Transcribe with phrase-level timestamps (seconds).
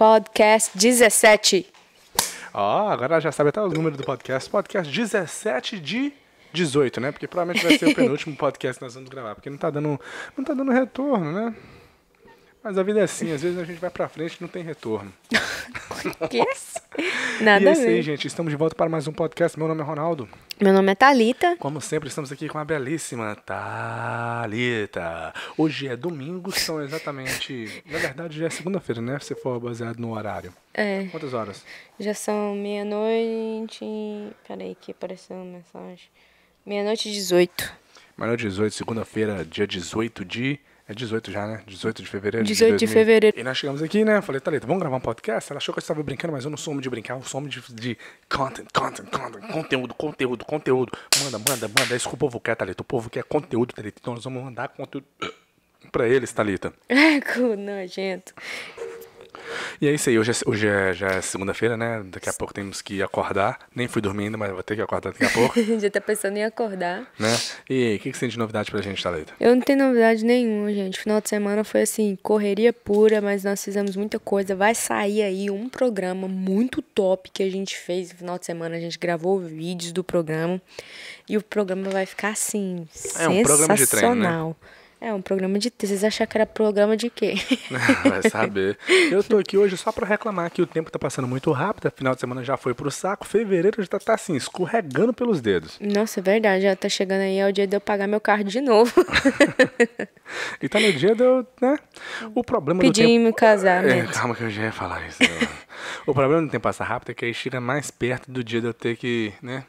[0.00, 1.66] Podcast 17.
[2.54, 4.48] Ó, agora já sabe até os números do podcast.
[4.48, 6.10] Podcast 17 de
[6.54, 7.12] 18, né?
[7.12, 9.34] Porque provavelmente vai ser o penúltimo podcast que nós vamos gravar.
[9.34, 10.00] Porque não tá dando,
[10.34, 11.54] não tá dando retorno, né?
[12.62, 14.62] Mas a vida é assim, às vezes a gente vai pra frente e não tem
[14.62, 15.12] retorno.
[16.30, 16.42] Que?
[17.42, 18.26] Nada e é isso aí, gente.
[18.26, 19.58] Estamos de volta para mais um podcast.
[19.58, 20.26] Meu nome é Ronaldo.
[20.60, 21.56] Meu nome é Thalita.
[21.58, 25.34] Como sempre, estamos aqui com a belíssima Thalita.
[25.58, 27.82] Hoje é domingo, são exatamente.
[27.86, 29.18] Na verdade, já é segunda-feira, né?
[29.20, 30.54] Se for baseado no horário.
[30.72, 31.64] É, Quantas horas?
[31.98, 33.84] já são meia-noite.
[34.48, 36.08] Peraí, que apareceu uma mensagem.
[36.64, 37.72] Meia-noite e 18.
[38.16, 40.58] Manhã 18, segunda-feira, dia 18 de.
[40.90, 41.62] É 18 já, né?
[41.68, 42.44] 18 de fevereiro.
[42.44, 42.88] 18 de 2000.
[42.88, 43.38] fevereiro.
[43.38, 44.20] E nós chegamos aqui, né?
[44.20, 45.52] Falei, Thalita, vamos gravar um podcast?
[45.52, 47.38] Ela achou que eu estava brincando, mas eu não sou homem de brincar, eu sou
[47.38, 47.96] homem de, de
[48.28, 50.90] content, content, content, conteúdo, conteúdo, conteúdo.
[51.22, 51.94] Manda, manda, manda.
[51.94, 52.82] É isso que o povo quer, Thalita.
[52.82, 54.00] O povo quer conteúdo, Thalita.
[54.00, 55.06] Então nós vamos mandar conteúdo
[55.92, 56.72] pra eles, Thalita.
[56.88, 57.20] É,
[57.56, 58.34] nojento.
[59.80, 62.02] E é isso aí, hoje é, hoje é, já é segunda-feira, né?
[62.06, 63.58] Daqui a pouco temos que acordar.
[63.74, 66.44] Nem fui dormindo, mas vou ter que acordar daqui a pouco, já tá pensando em
[66.44, 67.06] acordar.
[67.18, 67.38] né?
[67.68, 69.32] E o que, que você tem de novidade pra gente, Thalita?
[69.40, 70.98] Eu não tenho novidade nenhuma, gente.
[71.00, 74.54] Final de semana foi assim, correria pura, mas nós fizemos muita coisa.
[74.54, 78.76] Vai sair aí um programa muito top que a gente fez no final de semana.
[78.76, 80.60] A gente gravou vídeos do programa.
[81.28, 84.54] E o programa vai ficar assim, É um programa de treino, né?
[85.00, 85.96] É um programa de treino.
[85.96, 87.34] Vocês acharam que era programa de quê?
[88.04, 88.76] Vai saber.
[89.10, 91.90] Eu tô aqui hoje só pra reclamar que o tempo tá passando muito rápido.
[91.90, 93.26] Final de semana já foi pro saco.
[93.26, 95.78] Fevereiro já tá, tá assim, escorregando pelos dedos.
[95.80, 96.64] Nossa, é verdade.
[96.64, 98.92] Já tá chegando aí, é o dia de eu pagar meu carro de novo.
[100.62, 101.76] E tá no dia de eu, né?
[102.34, 103.12] O problema do Pedir tempo...
[103.12, 103.34] em meu
[103.88, 105.18] É, calma que eu já ia falar isso.
[106.06, 108.68] o problema do tempo passar rápido é que aí chega mais perto do dia de
[108.68, 109.64] eu ter que, né?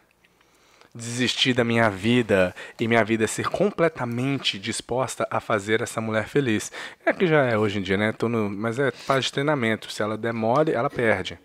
[0.94, 6.72] Desistir da minha vida e minha vida ser completamente disposta a fazer essa mulher feliz.
[7.06, 8.12] É que já é hoje em dia, né?
[8.12, 9.92] Tô no, mas é fase de treinamento.
[9.92, 11.40] Se ela demore, ela perde.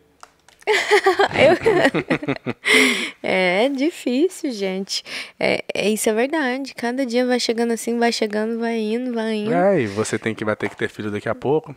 [3.22, 5.02] É difícil, gente.
[5.38, 6.74] É, é, isso é verdade.
[6.74, 9.52] Cada dia vai chegando assim, vai chegando, vai indo, vai indo.
[9.52, 11.74] É, e você tem que vai ter que ter filho daqui a pouco.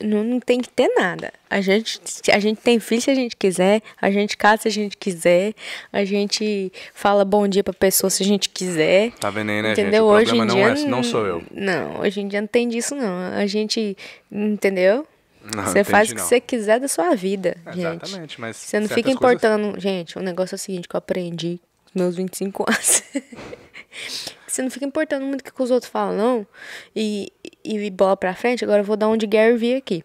[0.00, 1.32] Não, não tem que ter nada.
[1.50, 2.00] A gente,
[2.32, 5.52] a gente tem filho se a gente quiser, a gente casa se a gente quiser,
[5.92, 9.10] a gente fala bom dia pra pessoa se a gente quiser.
[9.18, 9.90] Tá vendo aí, né, entendeu?
[9.92, 10.00] gente?
[10.02, 11.42] O Hoje problema em não dia é, não sou eu.
[11.50, 13.18] Não, hoje em dia não tem disso não.
[13.36, 13.96] A gente,
[14.30, 15.06] entendeu?
[15.54, 16.26] Não, você faz o que não.
[16.26, 17.80] você quiser da sua vida, gente.
[18.04, 19.78] Exatamente, mas Você não fica coisas- importando.
[19.80, 21.60] Gente, o negócio é o seguinte que eu aprendi
[21.92, 23.02] com meus 25 anos.
[24.54, 26.46] você não fica importando muito o que os outros falam, não.
[26.94, 27.32] E,
[27.64, 30.04] e, bola pra frente, agora eu vou dar um de Gary Vee aqui.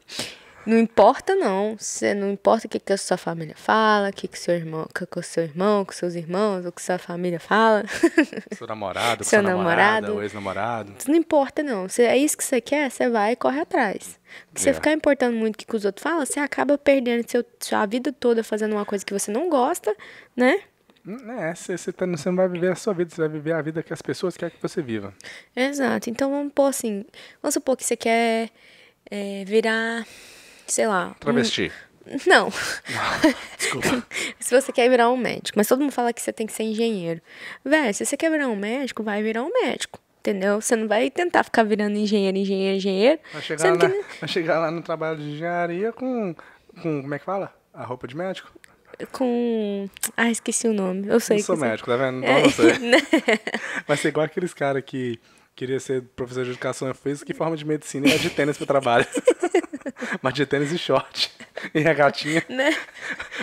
[0.66, 1.76] Não importa, não.
[1.80, 4.84] Você não importa o que, que a sua família fala, o que, que seu irmão,
[4.84, 7.84] o que, que o seu irmão, com seus irmãos, o que sua família fala.
[8.56, 10.16] Seu namorado, Seu namorado.
[10.16, 10.94] o ex-namorado.
[11.08, 11.88] Não importa, não.
[11.90, 14.20] Se é isso que você quer, você vai e corre atrás.
[14.54, 14.74] Se você É.
[14.74, 18.12] ficar importando muito o que, que os outros falam, você acaba perdendo seu, sua vida
[18.12, 19.96] toda fazendo uma coisa que você não gosta,
[20.36, 20.60] né?
[21.08, 23.62] Hum, É, você, tá- você não vai viver a sua vida, você vai viver a
[23.62, 25.14] vida que as pessoas querem que você viva.
[25.56, 26.10] Exato.
[26.10, 27.06] Então vamos pôr assim.
[27.42, 28.50] Vamos supor que você quer
[29.10, 30.06] é, virar,
[30.68, 31.10] sei lá.
[31.10, 31.72] um- Travesti.
[32.28, 32.50] Não.
[33.58, 34.06] Desculpa.
[34.40, 36.64] se você quer virar um médico, mas todo mundo fala que você tem que ser
[36.64, 37.22] engenheiro.
[37.64, 40.00] Véi, se você quer virar um médico, vai virar um médico.
[40.20, 40.60] Entendeu?
[40.60, 43.20] Você não vai tentar ficar virando engenheiro, engenheiro, engenheiro.
[43.32, 46.36] Vai chegar, lá, que vai chegar lá no trabalho de engenharia com,
[46.82, 47.02] com.
[47.02, 47.54] Como é que fala?
[47.74, 48.52] A roupa de médico?
[49.12, 49.90] Com.
[50.16, 51.08] Ah, esqueci o nome.
[51.08, 52.24] Eu sei não sou que você- médico, tá vendo?
[52.24, 52.72] É, não sei.
[53.88, 55.20] Vai ser igual aqueles caras que
[55.56, 58.66] queria ser professor de educação física que forma de medicina e é de tênis pro
[58.66, 59.06] trabalho.
[60.22, 61.32] Mas de tênis e short.
[61.76, 62.42] E a gatinha.
[62.48, 62.74] Né?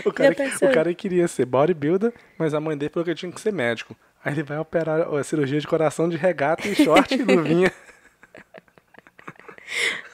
[0.03, 3.39] O cara, o cara queria ser bodybuilder, mas a mãe dele falou que tinha que
[3.39, 3.95] ser médico.
[4.25, 7.71] Aí ele vai operar a cirurgia de coração de regata e short e luvinha.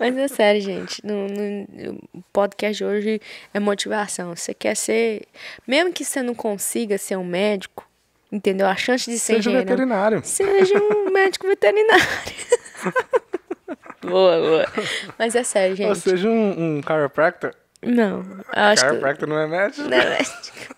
[0.00, 1.04] Mas é sério, gente.
[1.06, 3.20] No, no- o podcast de hoje
[3.52, 4.34] é motivação.
[4.34, 5.22] Você quer ser.
[5.66, 7.86] Mesmo que você não consiga ser um médico,
[8.30, 8.66] entendeu?
[8.66, 9.68] A chance de ser Seja engenheiro.
[9.68, 10.20] veterinário.
[10.24, 12.04] Seja um médico veterinário.
[14.02, 14.66] boa, boa.
[15.18, 15.88] Mas é sério, gente.
[15.88, 17.54] Ou seja, um, um chiropractor.
[17.82, 18.88] Não, acho que.
[18.90, 19.88] Chiropractor não é médico?
[19.88, 20.71] Não, é médico.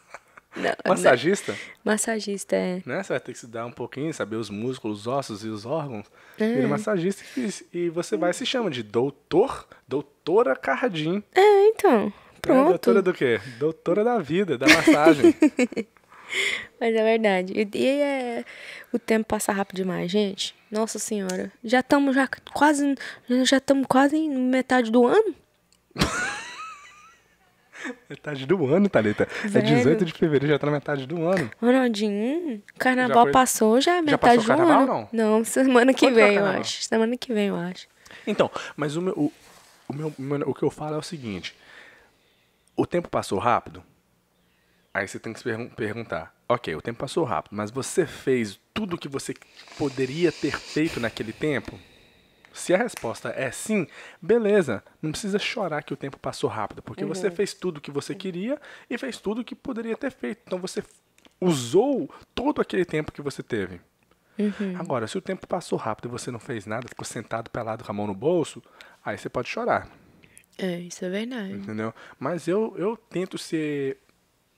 [0.56, 1.52] Não, Massagista?
[1.52, 1.92] não.
[1.92, 2.82] Massagista é.
[2.86, 3.02] Né?
[3.02, 5.66] Você vai ter que se dar um pouquinho, saber os músculos, os ossos e os
[5.66, 6.06] órgãos.
[6.38, 6.54] É.
[6.54, 11.22] Vira massagista e, e você vai se chama de doutor, doutora Cardim.
[11.34, 12.06] É, então.
[12.06, 12.12] Né?
[12.40, 12.68] Pronto.
[12.68, 13.40] Doutora do quê?
[13.58, 15.34] Doutora da vida, da massagem.
[16.80, 17.52] Mas é verdade.
[17.56, 18.44] E, e é,
[18.92, 20.54] o tempo passa rápido demais, gente.
[20.70, 21.50] Nossa senhora.
[21.62, 22.94] Já estamos já quase.
[23.44, 25.34] Já estamos quase em metade do ano.
[28.08, 29.28] metade do ano, Thalita.
[29.44, 29.66] É Velho.
[29.66, 31.50] 18 de fevereiro, já tá na metade do ano.
[31.60, 35.08] Ronaldinho, carnaval foi- passou, já é Já metade passou o do carnaval, ano.
[35.12, 36.82] Não, semana que é vem, eu acho.
[36.82, 37.86] Semana que vem, eu acho.
[38.26, 39.32] Então, mas o meu, o,
[39.88, 41.54] o meu, o meu- o que eu falo é o seguinte.
[42.76, 43.82] o tempo passou rápido?
[44.92, 48.58] Aí você tem que se pergun- perguntar, ok, o tempo passou rápido, mas você fez
[48.72, 49.34] tudo o que você
[49.78, 51.78] poderia ter feito naquele tempo?
[52.54, 53.86] Se a resposta é sim,
[54.22, 57.90] beleza, não precisa chorar que o tempo passou rápido, porque você fez tudo o que
[57.90, 60.42] você queria e fez tudo o que poderia ter feito.
[60.46, 60.82] Então você
[61.40, 63.80] usou todo aquele tempo que você teve.
[64.78, 67.90] Agora, se o tempo passou rápido e você não fez nada, ficou sentado pelado com
[67.90, 68.62] a mão no bolso,
[69.04, 69.88] aí você pode chorar.
[70.56, 71.52] É, isso é verdade.
[71.52, 71.92] Entendeu?
[72.18, 73.98] Mas eu, eu tento ser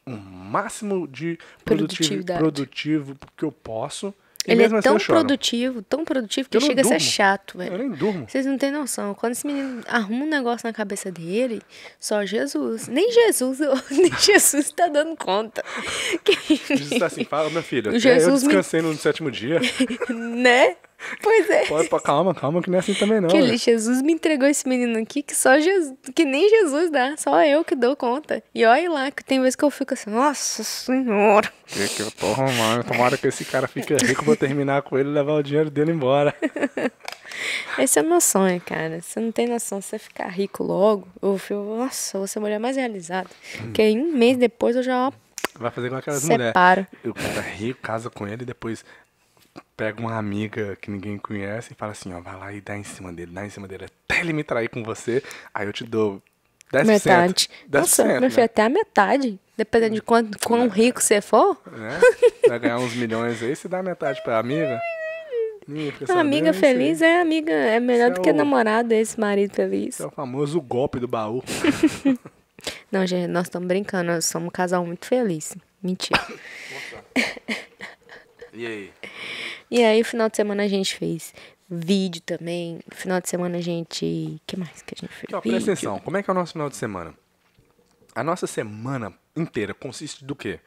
[0.06, 2.38] o máximo de produtivo, Produtividade.
[2.38, 4.14] produtivo que eu posso.
[4.46, 7.00] E Ele é assim tão eu produtivo, tão produtivo que Eu chega a ser durmo.
[7.10, 7.78] chato, Eu velho.
[7.78, 8.26] nem durmo.
[8.28, 9.14] Vocês não têm noção.
[9.14, 11.60] Quando esse menino arruma um negócio na cabeça dele,
[11.98, 12.86] só Jesus.
[12.88, 13.58] Nem Jesus,
[13.90, 15.64] nem Jesus tá dando conta.
[16.24, 16.36] Que-
[16.76, 19.60] Diz assim, fala, meu filho, até eu Jesus me- descansei no sétimo dia.
[20.08, 20.76] né?
[21.22, 21.66] Pois é.
[21.66, 23.28] Pode, pô, calma, calma, que não é assim também não.
[23.28, 23.56] Que ele, né?
[23.56, 27.64] Jesus me entregou esse menino aqui que só Jesus, que nem Jesus dá, só eu
[27.64, 28.42] que dou conta.
[28.54, 31.52] E olha lá, que tem vezes que eu fico assim, nossa senhora.
[31.66, 32.84] Que que eu tô arrumando.
[32.84, 35.70] Tomara que esse cara fique rico pra eu terminar com ele e levar o dinheiro
[35.70, 36.34] dele embora.
[37.78, 39.00] Esse é o meu sonho, cara.
[39.02, 42.38] Você não tem noção, se você ficar rico logo, eu fico, nossa, eu vou ser
[42.38, 43.28] a mulher mais realizada.
[43.58, 45.12] Porque aí um mês depois eu já ó,
[45.58, 46.46] Vai fazer com aquelas mulheres.
[46.48, 46.86] separo.
[47.04, 48.84] O cara é rico, casa com ele e depois
[49.76, 52.82] pega uma amiga que ninguém conhece e fala assim, ó, vai lá e dá em
[52.84, 55.22] cima dele, dá em cima dele até ele me trair com você,
[55.54, 56.22] aí eu te dou
[56.72, 56.84] 10%.
[56.86, 57.50] Metade.
[57.70, 58.20] 10%, Nossa, né?
[58.20, 59.38] meu filho, até a metade.
[59.56, 61.56] Dependendo de quanto, quão rico você for.
[61.72, 61.98] né?
[62.46, 64.78] Vai ganhar uns milhões aí, se dá metade pra amiga.
[65.68, 69.54] Ih, A amiga feliz é amiga, é melhor do é que o- namorado esse marido
[69.54, 69.94] feliz.
[69.94, 71.42] Esse é o famoso golpe do baú.
[72.92, 75.56] Não, gente, nós estamos brincando, nós somos um casal muito feliz.
[75.82, 76.20] Mentira.
[78.56, 78.92] E aí?
[79.70, 81.34] E aí, final de semana a gente fez
[81.68, 82.80] vídeo também.
[82.90, 84.40] Final de semana a gente.
[84.46, 85.24] que mais que a gente fez?
[85.24, 87.12] Aqui, ó, presta atenção, como é que é o nosso final de semana?
[88.14, 90.58] A nossa semana inteira consiste do quê?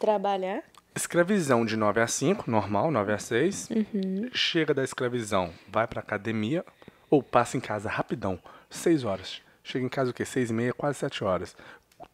[0.00, 0.62] Trabalhar.
[0.96, 3.68] Escravização de 9 a 5, normal, 9 a 6.
[3.70, 4.30] Uhum.
[4.32, 6.64] Chega da escravização, vai pra academia
[7.10, 8.38] ou passa em casa rapidão,
[8.70, 9.42] 6 horas.
[9.62, 10.24] Chega em casa o quê?
[10.24, 11.54] 6 e meia, quase 7 horas.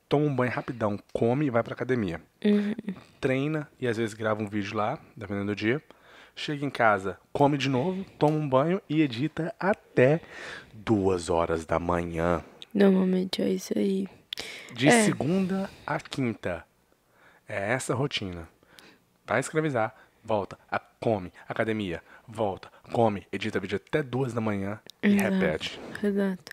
[0.08, 2.20] Toma um banho rapidão, come e vai pra academia.
[2.44, 2.74] Uhum.
[3.20, 5.82] Treina e às vezes grava um vídeo lá, dependendo do dia.
[6.36, 10.20] Chega em casa, come de novo, toma um banho e edita até
[10.72, 12.44] 2 horas da manhã.
[12.72, 14.08] Normalmente é isso aí.
[14.74, 15.04] De É.
[15.04, 16.64] segunda a quinta.
[17.48, 18.48] É essa a rotina.
[19.24, 25.14] Vai escravizar, volta, a- come, academia, volta, come, edita vídeo até duas da manhã e
[25.14, 25.34] Exato.
[25.34, 25.80] repete.
[26.02, 26.52] Exato.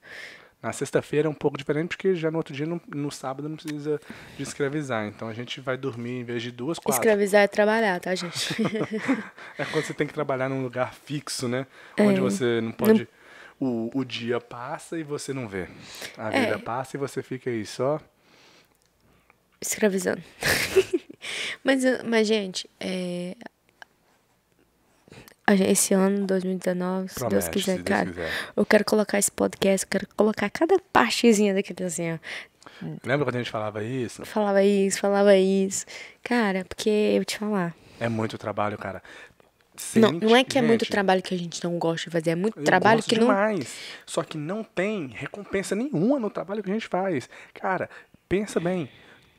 [0.61, 3.55] Na sexta-feira é um pouco diferente, porque já no outro dia, no, no sábado, não
[3.55, 3.99] precisa
[4.37, 5.07] de escravizar.
[5.07, 7.01] Então a gente vai dormir em vez de duas, quatro.
[7.01, 8.55] Escravizar é trabalhar, tá, gente?
[9.57, 11.65] É quando você tem que trabalhar num lugar fixo, né?
[11.99, 13.07] Onde você não pode.
[13.59, 15.67] O, o dia passa e você não vê.
[16.17, 16.57] A vida É.
[16.57, 17.99] passa e você fica aí só.
[19.59, 20.21] Escravizando.
[21.63, 23.35] mas, mas, gente, é.
[25.51, 28.29] A gen- Esse ano, 2019, se Deus quiser, se Deus cara, quiser.
[28.55, 32.17] eu quero colocar esse podcast, eu quero colocar cada partezinha daquele assim, ó.
[33.05, 34.25] Lembra quando a gente falava isso?
[34.25, 35.85] Falava isso, falava isso.
[36.23, 37.75] Cara, porque eu vou te falar.
[37.99, 39.03] É muito trabalho, cara.
[39.95, 42.31] Não, não é que é muito gente, trabalho que a gente não gosta de fazer,
[42.31, 43.27] é muito trabalho que não.
[43.27, 43.75] demais.
[44.05, 47.29] Só que não tem recompensa nenhuma no trabalho que a gente faz.
[47.53, 47.89] Cara,
[48.29, 48.89] pensa bem.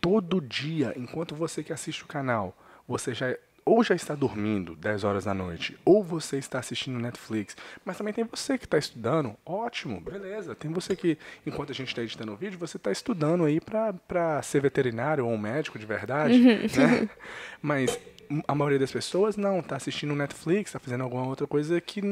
[0.00, 2.56] Todo dia, enquanto você que assiste o canal,
[2.88, 7.56] você já ou já está dormindo 10 horas da noite, ou você está assistindo Netflix,
[7.84, 10.54] mas também tem você que está estudando, ótimo, beleza.
[10.54, 11.16] Tem você que,
[11.46, 15.32] enquanto a gente está editando o vídeo, você está estudando aí para ser veterinário ou
[15.32, 17.08] um médico de verdade, né?
[17.62, 17.98] Mas
[18.46, 22.02] a maioria das pessoas não, está assistindo Netflix, está fazendo alguma outra coisa que,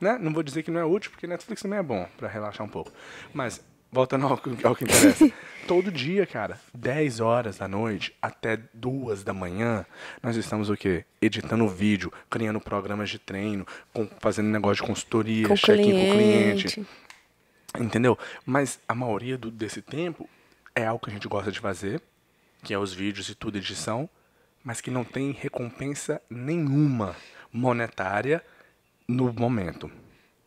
[0.00, 0.18] né?
[0.20, 2.70] Não vou dizer que não é útil, porque Netflix também é bom para relaxar um
[2.70, 2.92] pouco.
[3.32, 5.30] Mas voltando ao, que- ao que interessa.
[5.68, 9.86] Todo dia, cara, 10 horas da noite até 2 da manhã,
[10.20, 11.04] nós estamos o quê?
[11.20, 16.12] Editando vídeo, criando programas de treino, com- fazendo negócio de consultoria, Com check-in com o
[16.14, 16.68] cliente.
[16.74, 16.86] cliente.
[17.78, 18.18] Entendeu?
[18.44, 20.28] Mas a maioria do- desse tempo
[20.74, 22.02] é algo que a gente gosta de fazer,
[22.64, 24.10] que é os vídeos e tudo, edição,
[24.64, 27.14] mas que não tem recompensa nenhuma
[27.52, 28.44] monetária
[29.06, 29.90] no momento.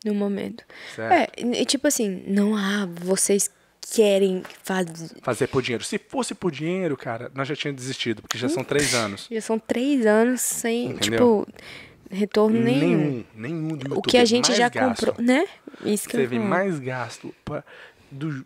[0.05, 0.63] No momento.
[0.95, 1.11] Certo.
[1.11, 1.27] É,
[1.61, 3.49] e tipo assim, não há, vocês
[3.93, 5.09] querem fazer.
[5.21, 5.83] Fazer por dinheiro.
[5.83, 9.27] Se fosse por dinheiro, cara, nós já tínhamos desistido, porque já são três anos.
[9.29, 11.45] Já são três anos sem, Entendeu?
[11.45, 11.47] tipo,
[12.09, 12.79] retorno nenhum.
[12.79, 13.97] Nenhum, nenhum do YouTube.
[13.97, 15.05] O que a gente mais já gasto.
[15.07, 15.45] comprou, né?
[15.83, 17.33] Isso que eu Teve mais gasto.
[17.43, 17.63] pra-
[18.11, 18.45] do,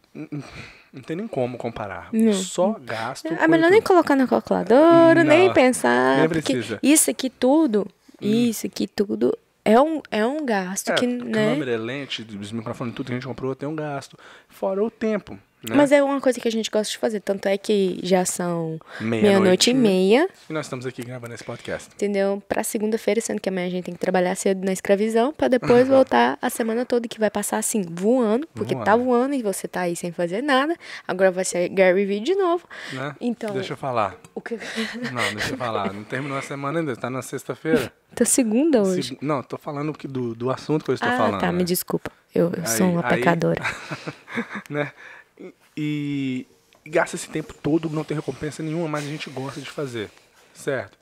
[0.93, 2.09] não tem nem como comparar.
[2.11, 2.33] Não.
[2.33, 3.27] Só gasto.
[3.27, 3.71] É com melhor YouTube.
[3.71, 6.19] nem colocar na calculadora, nem Não, pensar.
[6.19, 6.75] nem precisa.
[6.75, 6.79] Hum.
[6.81, 7.85] isso aqui tudo,
[8.21, 11.31] isso aqui tudo é um, é um gasto É, que, né?
[11.53, 14.17] câmera, lente, os microfones, tudo que a gente comprou tem um gasto.
[14.47, 15.37] Fora o tempo.
[15.63, 15.75] Né?
[15.75, 17.19] Mas é uma coisa que a gente gosta de fazer.
[17.19, 21.43] Tanto é que já são Meia-noite, meia-noite e meia, E nós estamos aqui gravando esse
[21.43, 21.89] podcast.
[21.93, 22.41] entendeu?
[22.47, 25.87] Pra segunda-feira, sendo que amanhã a gente tem que trabalhar cedo na escravização, pra depois
[25.87, 29.03] voltar a semana toda, que vai passar assim, voando, porque tá Voando.
[29.05, 30.75] voando e você tá aí sem fazer nada.
[31.07, 32.65] Agora vai ser Gary Vee de novo.
[32.93, 33.15] Né?
[33.19, 34.15] Então- Deixa eu falar.
[34.33, 34.55] O que...
[35.11, 35.91] Não, deixa eu falar.
[35.93, 37.91] Não terminou a semana ainda, tá na sexta-feira.
[38.15, 39.09] tá segunda hoje.
[39.09, 41.39] Segu- Não, tô falando do, do assunto que eu estou ah, falando.
[41.41, 41.57] tá, né?
[41.57, 42.11] me desculpa.
[42.33, 43.61] Eu, eu sou Aí- uma aí- pecadora.
[44.69, 44.91] né?
[45.39, 46.46] E,
[46.86, 50.10] e gasta esse tempo todo, não tem recompensa nenhuma, mas a gente gosta de fazer,
[50.53, 50.98] certo?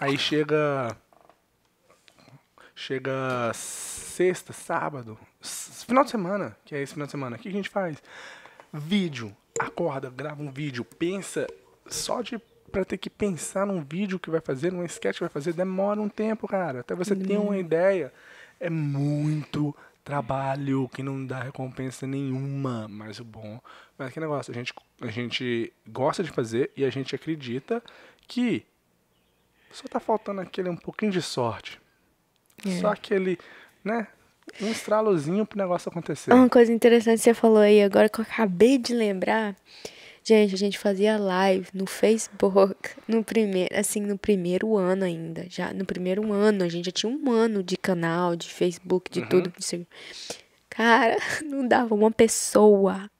[0.00, 0.96] Aí chega
[2.74, 7.52] chega sexta, sábado, final de semana, que é esse final de semana, o que a
[7.52, 8.00] gente faz?
[8.72, 11.46] Vídeo, acorda, grava um vídeo, pensa
[11.88, 12.40] só de
[12.70, 16.00] para ter que pensar num vídeo que vai fazer, num sketch que vai fazer, demora
[16.00, 16.80] um tempo, cara.
[16.80, 18.12] Até você ter uma ideia.
[18.60, 19.74] É muito
[20.08, 22.88] trabalho que não dá recompensa nenhuma.
[22.88, 23.60] Mas o bom.
[23.98, 24.72] Mas que negócio, a gente,
[25.02, 27.82] a gente gosta de fazer e a gente acredita
[28.26, 28.64] que
[29.70, 31.78] só tá faltando aquele um pouquinho de sorte.
[32.66, 32.80] É.
[32.80, 33.38] Só aquele,
[33.84, 34.06] né?
[34.62, 36.32] Um estralozinho pro negócio acontecer.
[36.32, 39.54] Uma coisa interessante que você falou aí, agora que eu acabei de lembrar.
[40.28, 45.46] Gente, a gente fazia live no Facebook, no primeiro, assim, no primeiro ano ainda.
[45.48, 49.26] Já no primeiro ano, a gente já tinha um ano de canal, de Facebook, de
[49.26, 49.48] tudo.
[49.48, 49.86] de Instagram.
[50.68, 51.16] Cara,
[51.48, 53.10] não dava uma pessoa,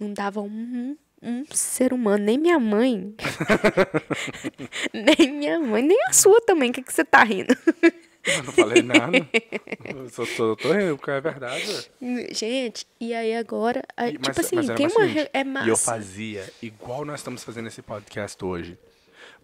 [0.00, 3.14] não dava um, um ser humano, nem minha mãe.
[4.94, 6.70] nem minha mãe, nem a sua também.
[6.70, 7.54] O que, que você tá rindo?
[8.26, 9.18] Eu não falei nada.
[9.94, 11.90] Eu só tô, tô rindo, porque é verdade.
[12.32, 15.06] Gente, e aí agora, a- E- tipo assim, mas tem uma.
[15.06, 15.66] seguinte, É massa.
[15.66, 18.78] E eu fazia igual nós estamos fazendo esse podcast hoje.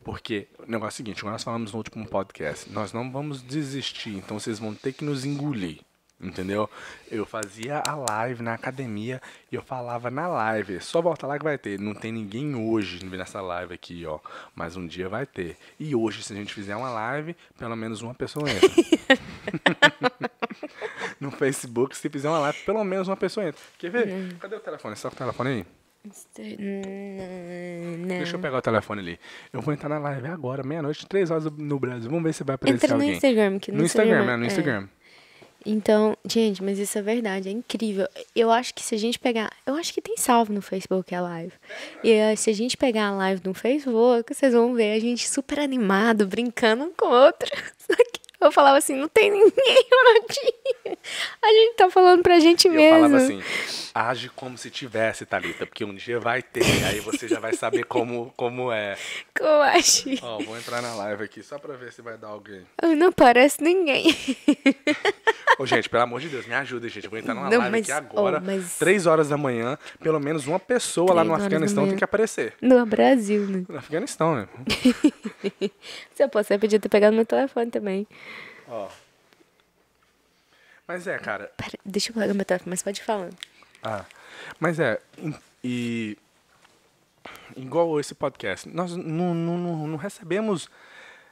[0.02, 4.14] Porque o negócio é o seguinte, nós falamos no último podcast, nós não vamos desistir,
[4.16, 5.80] então vocês vão ter que nos engolir.
[6.20, 6.68] Entendeu?
[7.10, 10.78] Eu fazia a live na academia e eu falava na live.
[10.80, 11.80] Só volta lá que vai ter.
[11.80, 14.18] Não tem ninguém hoje nessa live aqui, ó.
[14.54, 15.56] Mas um dia vai ter.
[15.78, 18.68] E hoje, se a gente fizer uma live, pelo menos uma pessoa entra.
[21.18, 23.60] no Facebook, se fizer uma live, pelo menos uma pessoa entra.
[23.78, 24.08] Quer ver?
[24.08, 24.28] Uhum.
[24.38, 24.96] Cadê o telefone?
[24.96, 25.66] Com o telefone aí?
[26.02, 28.08] Hum, Não.
[28.08, 29.20] Deixa eu pegar o telefone ali.
[29.52, 32.08] Eu vou entrar na live agora, meia-noite, três horas no Brasil.
[32.08, 33.14] Vamos ver se vai aparecer Entra no alguém.
[33.14, 34.88] Instagram, que no, No Instagram, é, no é.
[35.64, 38.08] Então, gente, mas isso é verdade, é incrível.
[38.34, 39.50] Eu acho que se a gente pegar.
[39.66, 41.52] Eu acho que tem salvo no Facebook a live.
[42.02, 45.28] E eh, se a gente pegar a live no Facebook, vocês vão ver a gente
[45.28, 47.50] super animado, brincando um com o outro.
[47.78, 49.50] Só que eu falava assim: não tem ninguém
[50.22, 50.96] aqui.
[51.42, 52.96] A gente tá falando pra gente eu mesmo.
[52.96, 53.42] falava assim,
[53.94, 57.84] age como se tivesse, Thalita, porque um dia vai ter, aí você já vai saber
[57.84, 58.96] como, como é.
[59.36, 60.08] Como acho.
[60.22, 62.66] Ó, vou entrar na live aqui só pra ver se vai dar alguém.
[62.96, 64.06] Não aparece ninguém.
[65.60, 67.04] Ô, gente, pelo amor de Deus, me ajuda, gente.
[67.04, 69.76] Eu vou entrar numa Não, live mas- aqui agora, oh, mas- três horas da manhã,
[70.02, 72.54] pelo menos uma pessoa lá no Afeganistão tem que aparecer.
[72.62, 73.66] No Brasil, né?
[73.68, 74.48] No Afeganistão, né?
[76.16, 78.06] Se eu posso, você podia ter pegado meu telefone também.
[78.66, 78.88] Ó.
[80.88, 83.36] Mas é, cara, Pera, deixa eu pegar meu telefone, mas pode falando.
[83.82, 84.06] Ah,
[84.58, 84.98] mas é,
[85.62, 86.16] e
[87.54, 90.70] igual esse podcast, nós não, não, não, não recebemos,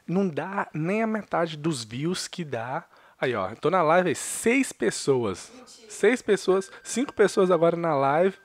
[0.07, 2.85] não dá nem a metade dos views que dá.
[3.21, 5.51] Aí, ó, tô na live aí, seis pessoas.
[5.89, 8.37] Seis pessoas, cinco pessoas agora na live.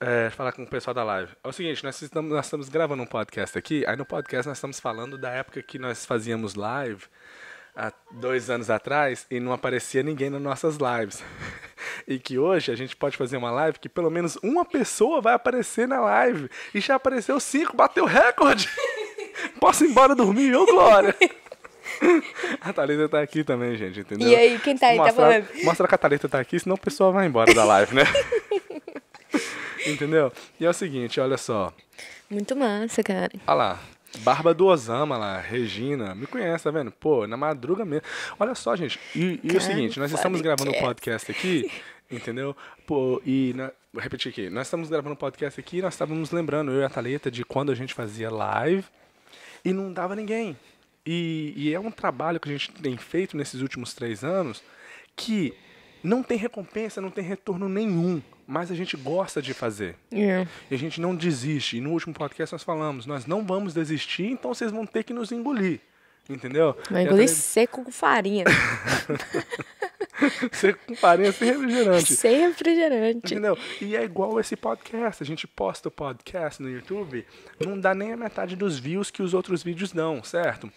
[0.00, 1.30] É, falar com o pessoal da live.
[1.44, 4.56] É o seguinte, nós estamos, nós estamos gravando um podcast aqui, aí no podcast nós
[4.56, 7.04] estamos falando da época que nós fazíamos live,
[7.76, 11.22] há dois anos atrás, e não aparecia ninguém nas nossas lives.
[12.08, 15.34] E que hoje a gente pode fazer uma live que pelo menos uma pessoa vai
[15.34, 16.50] aparecer na live.
[16.74, 18.68] E já apareceu cinco, bateu recorde.
[19.60, 21.14] Posso ir embora dormir, ô Glória!
[22.60, 24.28] A Thalita tá aqui também, gente, entendeu?
[24.28, 25.64] E aí, quem tá aí, tá mostra, falando?
[25.64, 28.04] Mostra que a Thalita tá aqui, senão o pessoal vai embora da live, né?
[29.86, 30.32] entendeu?
[30.58, 31.72] E é o seguinte, olha só.
[32.28, 33.32] Muito massa, cara.
[33.46, 33.80] Olha lá.
[34.18, 36.90] Barba do Osama lá, Regina, me conhece, tá vendo?
[36.90, 38.04] Pô, na madruga mesmo.
[38.40, 41.70] Olha só, gente, e, e o Cara, seguinte, nós estamos gravando um podcast aqui,
[42.10, 42.56] entendeu?
[42.86, 46.72] Pô, e, na, vou repetir aqui, nós estamos gravando um podcast aqui nós estávamos lembrando,
[46.72, 48.84] eu e a Thalita, de quando a gente fazia live
[49.64, 50.56] e não dava ninguém.
[51.06, 54.62] E, e é um trabalho que a gente tem feito nesses últimos três anos
[55.16, 55.54] que
[56.02, 59.96] não tem recompensa, não tem retorno nenhum, mas a gente gosta de fazer.
[60.12, 60.46] É.
[60.70, 61.76] E a gente não desiste.
[61.76, 65.12] E no último podcast nós falamos, nós não vamos desistir, então vocês vão ter que
[65.12, 65.80] nos engolir.
[66.28, 66.76] Entendeu?
[66.90, 68.44] Vai engolir Thalita- seco com farinha.
[70.52, 72.16] Você com farinha sem refrigerante.
[72.16, 73.34] Sem refrigerante.
[73.34, 73.56] Entendeu?
[73.80, 75.22] E é igual esse podcast.
[75.22, 77.26] A gente posta o podcast no YouTube,
[77.64, 80.70] não dá nem a metade dos views que os outros vídeos dão, certo?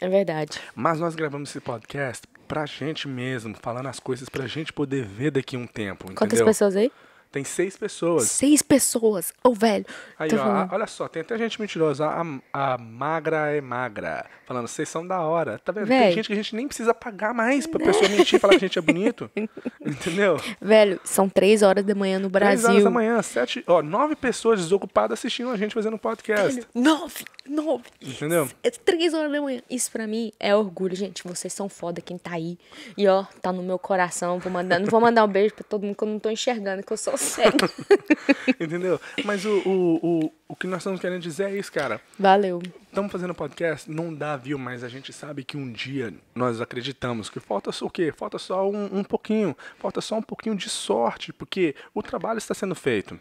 [0.00, 0.60] É verdade.
[0.74, 5.30] Mas nós gravamos esse podcast pra gente mesmo, falando as coisas pra gente poder ver
[5.30, 6.46] daqui a um tempo, Quantas entendeu?
[6.46, 6.90] pessoas aí?
[7.32, 8.24] Tem seis pessoas.
[8.28, 9.32] Seis pessoas.
[9.44, 9.86] Ô, velho.
[10.18, 12.06] Aí, ó, a- olha só, tem até gente mentirosa.
[12.06, 14.26] A, a magra é magra.
[14.44, 15.56] Falando, vocês são da hora.
[15.64, 15.86] Tá vendo?
[15.86, 16.12] Tem Véi.
[16.12, 18.68] gente que a gente nem precisa pagar mais pra pessoa mentir e falar que a
[18.68, 19.30] gente é bonito.
[19.80, 20.38] Entendeu?
[20.60, 22.70] Velho, são três horas da manhã no Três Brasil.
[22.70, 26.66] horas da manhã, sete, ó, nove pessoas desocupadas assistindo a gente fazendo podcast.
[26.74, 27.84] Nove, nove.
[28.02, 28.48] Entendeu?
[28.62, 29.62] É três horas da manhã.
[29.70, 31.22] Isso pra mim é orgulho, gente.
[31.26, 32.58] Vocês são foda, quem tá aí.
[32.98, 34.40] E ó, tá no meu coração.
[34.40, 36.82] Vou mandar, não vou mandar um beijo pra todo mundo que eu não tô enxergando,
[36.82, 37.70] que eu sou cega.
[38.58, 39.00] Entendeu?
[39.24, 42.00] Mas o, o, o, o que nós estamos querendo dizer é isso, cara.
[42.18, 42.62] Valeu.
[42.88, 47.30] Estamos fazendo podcast, não dá view, mas a gente sabe que um dia nós acreditamos
[47.30, 48.12] que falta só o quê?
[48.16, 52.54] Falta só um, um pouquinho, falta só um pouquinho de sorte, porque o trabalho está
[52.54, 53.18] sendo feito.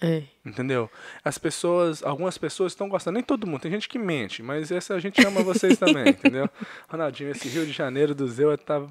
[0.00, 0.24] É.
[0.44, 0.90] Entendeu?
[1.24, 4.94] As pessoas, algumas pessoas estão gostando, nem todo mundo, tem gente que mente, mas essa
[4.94, 6.48] a gente ama vocês também, entendeu?
[6.88, 8.82] Ronaldinho, esse Rio de Janeiro do Zeu tá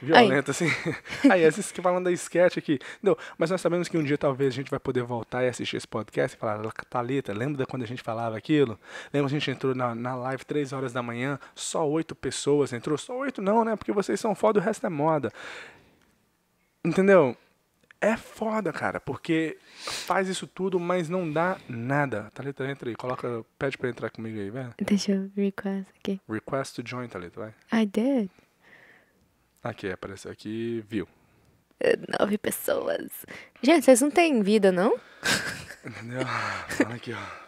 [0.00, 0.66] violento, assim.
[1.30, 2.78] Aí, esses que falam da sketch aqui.
[2.96, 3.18] Entendeu?
[3.36, 5.88] Mas nós sabemos que um dia talvez a gente vai poder voltar e assistir esse
[5.88, 8.78] podcast e falar, Thalita, lembra quando a gente falava aquilo?
[9.12, 12.72] Lembra que a gente entrou na, na live três horas da manhã, só oito pessoas
[12.72, 12.96] entrou?
[12.96, 13.74] Só oito não, né?
[13.74, 15.32] Porque vocês são foda, o resto é moda.
[16.84, 17.36] Entendeu?
[18.04, 22.32] É foda, cara, porque faz isso tudo, mas não dá nada.
[22.34, 24.74] Thalita, entra aí, coloca, pede pra entrar comigo aí, velho.
[24.84, 26.20] Deixa eu request aqui.
[26.28, 27.54] Request to join, Thalita, vai.
[27.80, 28.28] I did.
[29.62, 31.06] Aqui, apareceu aqui, viu.
[31.78, 33.08] É, Nove pessoas.
[33.62, 34.98] Gente, vocês não têm vida, não?
[35.86, 36.22] Entendeu?
[36.84, 37.42] Olha aqui, ó.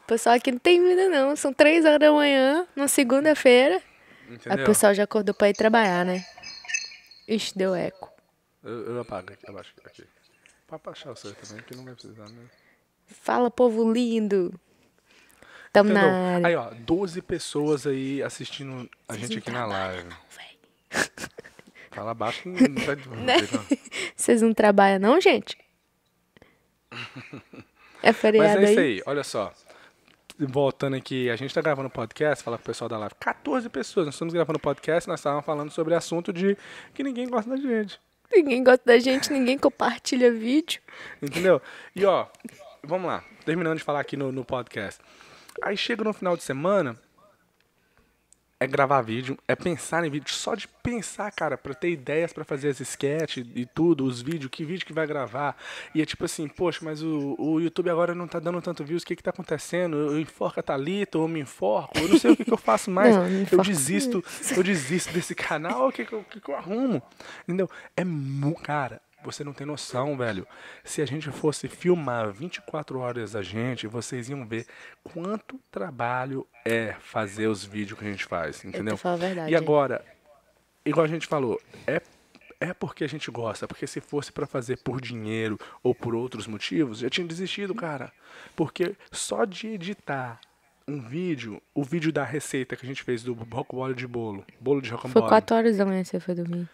[0.00, 1.36] O pessoal aqui não tem vida, não.
[1.36, 3.82] São três horas da manhã, na segunda-feira.
[4.26, 4.64] Aí Entendeu?
[4.64, 6.24] o pessoal já acordou pra ir trabalhar, né?
[7.28, 8.10] Ixi, deu eco.
[8.62, 10.04] Eu, eu apago aqui, abaixo aqui.
[10.66, 12.44] Pode baixar o seu também, que não vai precisar, né?
[13.06, 14.52] Fala, povo lindo.
[15.72, 16.10] Tamo Entendeu?
[16.10, 16.46] na área.
[16.46, 20.08] Aí, ó, 12 pessoas aí assistindo a gente aqui na live.
[21.90, 23.78] Fala baixo não não.
[24.14, 25.56] Vocês não trabalham, não, gente?
[28.02, 28.86] É Mas feriado é isso aí?
[28.86, 29.52] aí, olha só.
[30.38, 33.14] Voltando aqui, a gente tá gravando podcast, fala pro pessoal da live.
[33.18, 36.56] 14 pessoas, nós estamos gravando podcast, nós estávamos falando sobre assunto de
[36.94, 38.00] que ninguém gosta da gente.
[38.32, 40.80] Ninguém gosta da gente, ninguém compartilha vídeo.
[41.20, 41.60] Entendeu?
[41.94, 42.26] E ó,
[42.82, 45.00] vamos lá, terminando de falar aqui no, no podcast.
[45.62, 46.96] Aí chega no final de semana,
[48.60, 52.44] é gravar vídeo, é pensar em vídeo, só de pensar, cara, pra ter ideias pra
[52.44, 55.56] fazer as sketches e tudo, os vídeos, que vídeo que vai gravar.
[55.94, 59.02] E é tipo assim, poxa, mas o, o YouTube agora não tá dando tanto views,
[59.02, 59.96] o que que tá acontecendo?
[59.96, 62.58] Eu, enforco a Thalita, ou eu me enforco, eu não sei o que que eu
[62.58, 63.14] faço mais.
[63.14, 64.24] Não, eu desisto,
[64.56, 67.00] eu desisto desse canal, o que que eu, o que que eu arrumo?
[67.44, 67.70] Entendeu?
[67.96, 68.54] É mu...
[68.56, 70.46] Cara, você não tem noção, velho.
[70.84, 74.66] Se a gente fosse filmar 24 horas a gente, vocês iam ver
[75.02, 78.96] quanto trabalho é fazer os vídeos que a gente faz, entendeu?
[78.96, 79.52] falar a verdade.
[79.52, 80.04] E agora,
[80.84, 82.00] igual a gente falou, é
[82.60, 86.46] é porque a gente gosta, porque se fosse pra fazer por dinheiro ou por outros
[86.46, 88.12] motivos, já tinha desistido, cara.
[88.56, 90.40] Porque só de editar
[90.86, 94.80] um vídeo, o vídeo da receita que a gente fez do rocambole de bolo, bolo
[94.80, 95.28] de Foi rocambole.
[95.28, 96.68] 4 horas da manhã que você foi dormir.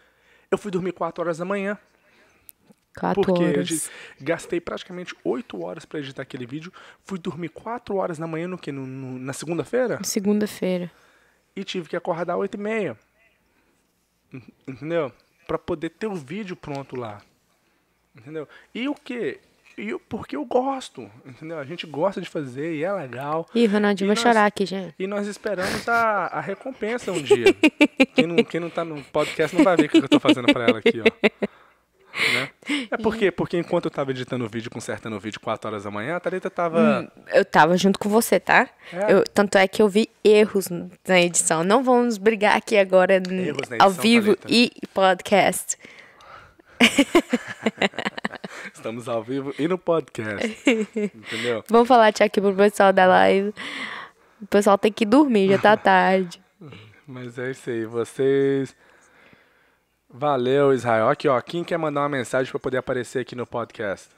[0.50, 1.76] Eu fui dormir 4 horas da manhã.
[2.98, 3.66] 4 Porque eu horas.
[3.68, 3.82] de-
[4.20, 6.72] gastei praticamente 8 horas pra editar aquele vídeo.
[7.04, 8.70] Fui dormir 4 horas da manhã no que?
[8.72, 9.98] No, no- na segunda-feira?
[10.04, 10.90] Segunda-feira.
[11.56, 12.96] E tive que acordar 8 e meia.
[14.32, 15.12] En- Entendeu?
[15.46, 17.20] Pra poder ter o vídeo pronto lá.
[18.16, 18.48] Entendeu?
[18.74, 19.38] E o que?
[19.76, 21.10] E porque eu gosto.
[21.26, 21.58] Entendeu?
[21.58, 23.48] A gente gosta de fazer e é legal.
[23.54, 24.94] Ih, Ronaldinho, E vai nós- chorar aqui, gente.
[24.98, 27.46] E nós esperamos a, a recompensa um dia.
[28.14, 30.52] quem, não, quem não tá no podcast não vai ver o que eu tô fazendo
[30.52, 31.48] pra ela aqui, ó.
[32.34, 32.50] Né?
[32.90, 35.90] É porque, porque enquanto eu tava editando o vídeo, consertando o vídeo 4 horas da
[35.90, 37.10] manhã, a Thalita tava.
[37.32, 38.68] Eu tava junto com você, tá?
[38.92, 39.12] É?
[39.12, 40.68] Eu- tanto é que eu vi erros
[41.06, 41.62] na edição.
[41.64, 44.52] Não vamos brigar aqui agora na ao edição, vivo Thalita.
[44.52, 45.76] e podcast.
[48.74, 50.56] Estamos ao vivo e no podcast.
[50.96, 51.64] entendeu?
[51.68, 53.54] Vamos falar tchau aqui pro pessoal da live.
[54.42, 56.42] O pessoal tem que dormir, já tá tarde.
[57.06, 57.84] Mas é isso aí.
[57.86, 58.74] Vocês.
[60.16, 61.08] Valeu, Israel.
[61.08, 61.40] Aqui, ó.
[61.40, 64.08] Quem quer mandar uma mensagem pra poder aparecer aqui no podcast?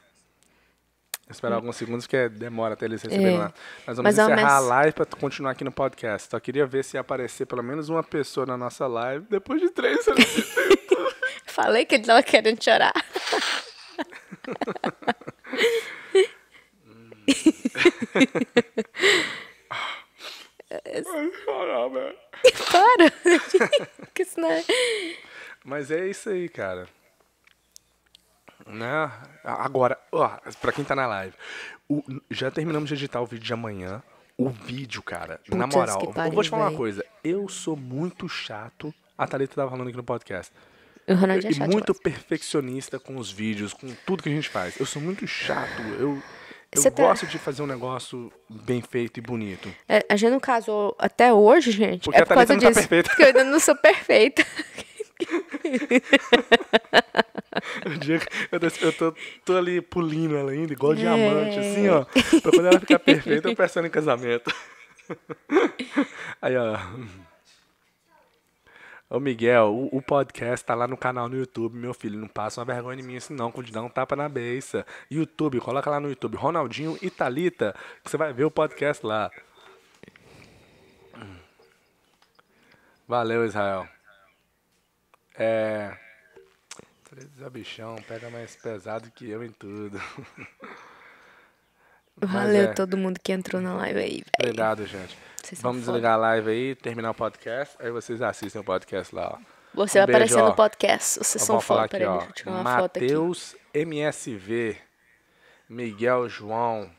[1.30, 3.38] Esperar alguns segundos, porque demora até eles receberem É.
[3.38, 3.52] lá.
[3.86, 6.28] Nós vamos Mas é encerrar a mens- live pra continuar aqui no podcast.
[6.30, 9.70] Só queria ver se ia aparecer pelo menos uma pessoa na nossa live depois de
[9.70, 10.24] três anos.
[11.46, 12.92] Falei que ele tava querendo chorar.
[20.70, 22.16] Vai chorar, velho.
[22.70, 23.10] Para!
[24.14, 24.64] que isso não é...
[25.88, 26.88] Mas é isso aí, cara.
[28.66, 29.08] Né?
[29.44, 30.28] Agora, ó,
[30.60, 31.32] pra quem tá na live,
[31.88, 34.02] o- já terminamos de editar o vídeo de amanhã.
[34.36, 36.76] O vídeo, cara, na Putz, moral, que eu vou te falar uma véi.
[36.76, 37.04] coisa.
[37.22, 38.92] Eu sou muito chato.
[39.16, 40.52] A Thalita tava falando aqui no podcast.
[41.06, 42.02] O Ronald é e chato muito demais.
[42.02, 44.78] perfeccionista com os vídeos, com tudo que a gente faz.
[44.80, 45.80] Eu sou muito chato.
[46.00, 46.20] Eu,
[46.72, 49.72] eu Você tá- gosto de fazer um negócio bem feito e bonito.
[49.88, 52.02] É, a gente não casou até hoje, gente.
[52.04, 52.88] Porque é a por causa Thalita não tá disso.
[52.88, 53.08] perfeita.
[53.10, 54.44] Porque eu ainda não sou perfeita.
[58.52, 60.96] Eu tô, eu tô, tô ali pulindo ela ainda, igual É.
[60.96, 62.04] diamante, assim, ó.
[62.40, 64.52] Pra quando ela ficar perfeita, eu peço ela em casamento.
[66.42, 66.78] Aí, ó.
[69.08, 72.18] Ô Miguel, o, o podcast tá lá no canal no YouTube, meu filho.
[72.18, 74.84] Não passa uma vergonha em mim assim, não, de dar um tapa na beça.
[75.10, 79.30] YouTube, coloca lá no YouTube, Ronaldinho e Thalita, que você vai ver o podcast lá.
[83.06, 83.86] Valeu, Israel.
[85.38, 85.94] É.
[87.38, 90.00] Zé Bichão, pega mais pesado que eu em tudo.
[92.18, 92.72] Valeu é.
[92.72, 94.24] todo mundo que entrou na live aí, velho.
[94.40, 95.16] Obrigado, gente.
[95.42, 95.92] Vocês Vamos foda.
[95.92, 99.38] desligar a live aí, terminar o podcast, aí vocês assistem o podcast lá, ó.
[99.74, 100.48] Você Um vai beijo, aparecer ó.
[100.48, 101.18] no podcast.
[101.18, 101.82] Vocês Eu são foda.
[101.82, 102.16] aqui, Peraí, ó.
[102.16, 103.04] deixa eu tirar uma foto aqui.
[103.06, 104.78] Matheus MSV,
[105.68, 106.90] Miguel João,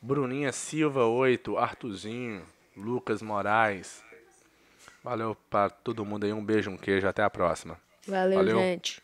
[0.00, 2.42] Bruninha Silva 8, Artuzinho,
[2.74, 4.02] Lucas Moraes.
[5.06, 7.78] Valeu pra todo mundo aí, um beijo, um queijo, até a próxima.
[8.08, 8.58] Valeu, Valeu.
[8.58, 9.00] gente.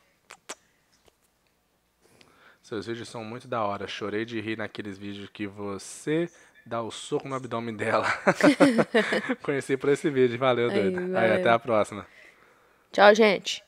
[2.60, 3.86] Seus vídeos são muito da hora.
[3.86, 6.28] Chorei de rir naqueles vídeos que você
[6.66, 8.04] dá o soco no abdômen dela.
[9.44, 10.36] Conheci por esse vídeo.
[10.40, 10.98] Valeu, Aí, doido.
[10.98, 11.34] Aí, valeu.
[11.36, 12.04] até a próxima.
[12.90, 13.62] Tchau, gente.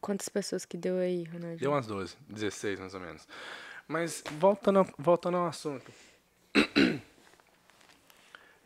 [0.00, 1.58] Quantas pessoas que deu aí, Ronaldinho?
[1.58, 3.26] Deu umas 12, 16 mais ou menos.
[3.88, 5.90] Mas voltando, ao- voltando ao assunto.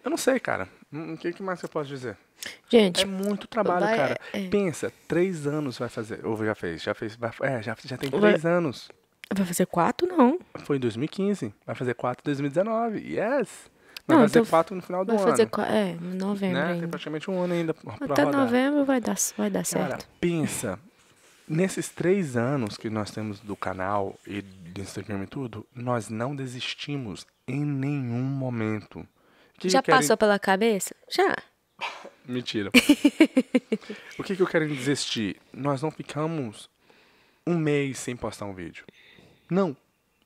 [0.05, 0.69] Eu não sei, cara.
[0.93, 2.19] Hum, O que, que mais eu posso dizer?
[2.79, 4.19] Gente, É muito trabalho, vai- cara.
[4.33, 4.49] é.
[4.49, 6.25] Pensa, três anos vai fazer.
[6.27, 7.15] Ou já fez, já fez.
[7.17, 8.89] vai- é, já, já tem Vai- três anos.
[9.35, 10.07] vai fazer quatro?
[10.09, 10.39] Não.
[10.65, 11.53] Foi em 2015.
[11.67, 12.99] Vai fazer quatro em 2019.
[12.99, 13.71] Yes!
[14.07, 15.31] Vai Não, fazer então quatro no final do Vai ano.
[15.31, 15.73] fazer quatro.
[15.73, 16.65] É, em novembro né?
[16.67, 16.89] Tem ainda.
[16.89, 18.33] praticamente um ano ainda Até rodar.
[18.33, 20.07] novembro vai dar, vai dar Cara, certo.
[20.21, 20.79] pensa.
[21.49, 26.35] Nesses três anos que nós temos do canal e do Instagram e tudo, nós não
[26.35, 29.07] desistimos em nenhum momento.
[29.59, 30.95] Que Já que eu quero passou pela cabeça?
[31.09, 31.35] Já.
[32.27, 32.71] Mentira.
[34.19, 35.37] o que, que eu quero desistir?
[35.53, 36.71] Nós não ficamos
[37.47, 38.85] um mês sem postar um vídeo.
[39.51, 39.77] Não.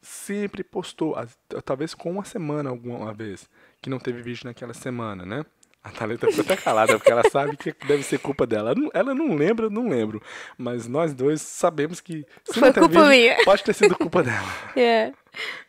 [0.00, 1.16] Sempre postou.
[1.64, 3.48] Talvez com uma semana alguma vez.
[3.82, 5.44] Que não teve vídeo naquela semana, né?
[5.82, 8.74] A Thalita ficou até calada, porque ela sabe que deve ser culpa dela.
[8.92, 10.20] Ela não, lembra, eu não lembro.
[10.56, 12.26] Mas nós dois sabemos que.
[12.44, 13.44] Se Foi culpa vídeo, minha.
[13.44, 14.48] Pode ter sido culpa dela.
[14.76, 15.12] É.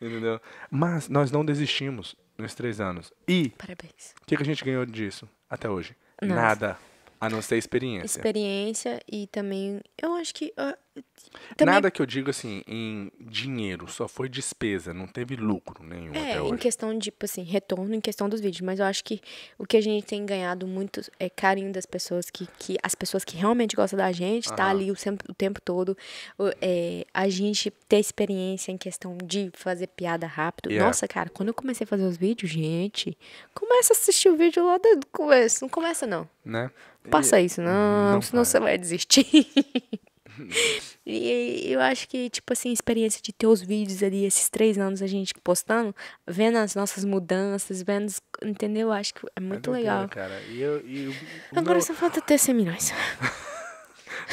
[0.02, 0.42] Entendeu?
[0.70, 3.14] Mas nós não desistimos nos três anos.
[3.28, 4.16] E Parabéns.
[4.22, 5.96] o que, que a gente ganhou disso até hoje?
[6.22, 6.42] Nada.
[6.42, 6.78] Nada.
[7.22, 8.06] A não ser experiência.
[8.06, 9.82] Experiência e também.
[10.02, 10.54] Eu acho que.
[11.02, 15.84] Ah, também Nada que eu digo assim, em dinheiro, só foi despesa, não teve lucro
[15.84, 16.58] nenhum É, até em hoje.
[16.58, 18.62] questão de, tipo assim, retorno em questão dos vídeos.
[18.62, 19.20] Mas eu acho que
[19.58, 23.24] o que a gente tem ganhado muito é carinho das pessoas, que, que as pessoas
[23.24, 24.72] que realmente gostam da gente, tá Aham.
[24.72, 25.98] ali o, sempre, o tempo todo.
[26.38, 30.70] O- é, a gente ter experiência em questão de fazer piada rápido.
[30.70, 30.88] Yeah.
[30.88, 33.18] Nossa, cara, quando eu comecei a fazer os vídeos, gente,
[33.54, 35.64] começa a assistir o vídeo lá do começo.
[35.64, 36.28] Não começa, não.
[36.46, 36.72] Né?
[37.10, 38.46] Passa isso, não, não senão vai.
[38.46, 39.26] você vai desistir.
[41.06, 44.78] e eu acho que, tipo assim, a experiência de ter os vídeos ali, esses três
[44.78, 45.96] anos a gente postando,
[46.28, 48.12] vendo as nossas mudanças, vendo,
[48.44, 48.88] entendeu?
[48.88, 50.10] Eu acho que é É muito doideira, legal.
[50.10, 50.40] Cara.
[50.50, 51.16] E eu, e o-
[51.58, 52.92] Agora meu- só falta ter 100 milhões.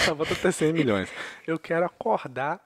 [0.05, 1.09] Só falta ter 100 milhões.
[1.47, 2.61] Eu quero acordar.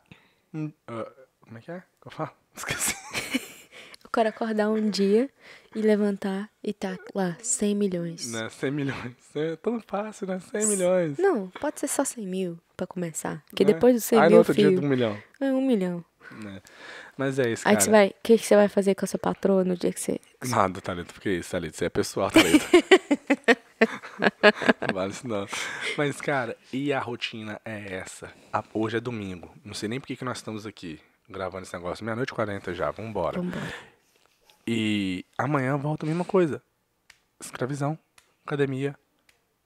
[0.88, 1.82] ah, como é que é?
[2.04, 2.30] eu falo?
[2.56, 2.94] Esqueci.
[4.02, 5.30] Eu quero acordar um dia
[5.74, 8.32] e levantar e tá lá, 100 milhões.
[8.32, 8.48] Né?
[8.48, 9.12] 100 milhões.
[9.34, 10.40] É tão fácil, né?
[10.40, 11.18] 100 milhões.
[11.18, 13.42] Não, pode ser só 100 mil pra começar.
[13.48, 13.72] Porque né?
[13.72, 15.16] depois do 100 Aí no mil, outro dia filho, de um milhão.
[15.40, 16.04] é um milhão.
[16.42, 16.60] Né?
[17.16, 17.84] Mas é isso, Aí cara.
[17.84, 20.00] você vai, o que, que você vai fazer com a sua patroa no dia que
[20.00, 20.20] você...
[20.48, 22.64] Nada, Thalita, porque isso, Thalita, isso é pessoal, Thalita.
[24.88, 25.46] não vale isso não.
[25.96, 28.30] Mas, cara, e a rotina é essa?
[28.52, 29.50] A- hoje é domingo.
[29.64, 32.04] Não sei nem por que nós estamos aqui gravando esse negócio.
[32.04, 33.40] Meia-noite e 40 já, vambora.
[33.40, 33.89] Vambora.
[34.72, 36.62] E amanhã volta a mesma coisa.
[37.40, 37.98] Escravizão,
[38.46, 38.94] academia,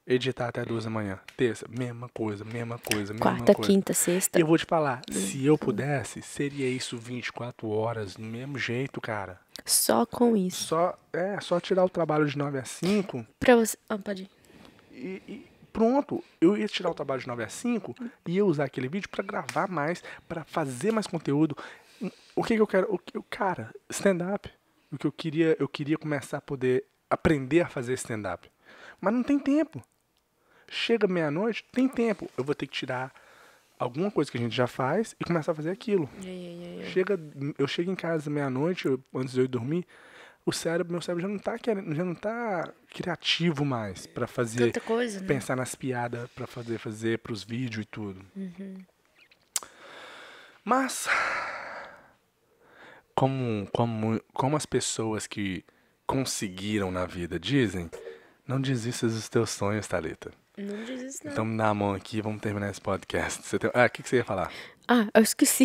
[0.07, 1.21] editar até duas da manhã.
[1.37, 3.71] Terça, mesma coisa, mesma coisa, mesma Quarta, coisa.
[3.71, 4.39] quinta, sexta.
[4.39, 8.99] E eu vou te falar, se eu pudesse, seria isso 24 horas, do mesmo jeito,
[8.99, 9.39] cara.
[9.67, 10.69] Só com isso.
[10.69, 13.77] Só, é, só tirar o trabalho de 9 a 5 Pra você.
[13.87, 14.31] Ah, pode ir.
[14.91, 16.25] e, e pronto.
[16.41, 17.95] Eu ia tirar o trabalho de 9 a 5
[18.27, 21.55] e ia usar aquele vídeo pra gravar mais, pra fazer mais conteúdo.
[22.35, 22.87] O que, que eu quero?
[22.91, 24.51] O que, cara, stand-up.
[24.95, 28.49] O que eu queria, eu queria começar a poder aprender a fazer stand-up.
[29.01, 29.83] Mas não tem tempo.
[30.69, 32.31] Chega meia-noite, tem tempo.
[32.39, 33.13] Eu vou ter que tirar
[33.77, 36.09] alguma coisa que a gente já faz e começar a fazer aquilo.
[36.93, 37.19] Chega,
[37.59, 39.85] eu chego em casa meia-noite, antes de eu ir dormir,
[40.47, 44.67] o cérebro, meu cérebro já não tá querendo, já não tá criativo mais pra fazer,
[44.67, 45.27] Tanta coisa, né?
[45.27, 48.25] pensar nas piadas pra fazer, fazer pros vídeos e tudo.
[48.37, 48.77] Uhum.
[50.65, 51.09] Mas
[53.15, 55.65] como, como, como as pessoas que
[56.07, 57.91] conseguiram na vida dizem,
[58.47, 60.31] não desista dos teus sonhos, Thalita.
[60.57, 61.33] Não desiste, não.
[61.33, 63.43] Então me dá a mão aqui, vamos terminar esse podcast.
[63.47, 63.71] Você tem...
[63.75, 64.53] Ah, o que, que você ia falar?
[64.87, 65.65] Ah, eu esqueci.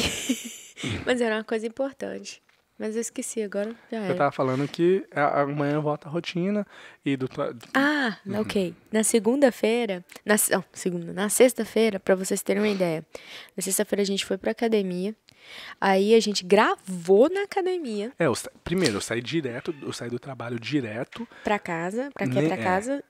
[1.06, 2.42] Mas era uma coisa importante.
[2.78, 4.16] Mas eu esqueci, agora já Eu era.
[4.16, 6.66] tava falando que amanhã volta a rotina
[7.06, 7.30] e do
[7.74, 8.40] Ah, Uhum.
[8.40, 8.74] ok.
[8.90, 13.06] Na segunda-feira, na, não, segunda, na sexta-feira, pra vocês terem uma ideia.
[13.58, 15.14] Na sexta-feira a gente foi pra academia.
[15.80, 18.34] Aí a gente gravou na academia É, eu
[18.64, 22.42] primeiro, eu saí direto, eu saí do trabalho direto pra casa, pra quê?
[22.42, 22.64] Ne- Pra é.
[22.64, 23.04] casa,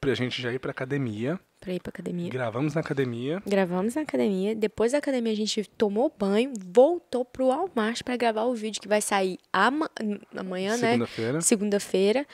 [0.00, 1.38] pra gente já ir pra academia.
[1.60, 2.30] pra ir pra academia.
[2.30, 3.42] Gravamos na academia.
[3.46, 4.54] Gravamos na academia.
[4.54, 8.86] Depois da academia a gente tomou banho, voltou pro Walmart pra gravar o vídeo que
[8.86, 9.90] vai sair ama
[10.36, 10.90] amanhã, né?
[10.92, 11.40] Segunda-feira.
[11.40, 12.26] Segunda-feira.